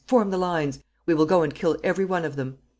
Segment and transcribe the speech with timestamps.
[0.07, 0.79] form the lines!
[1.05, 2.57] We will go and kill every one of them."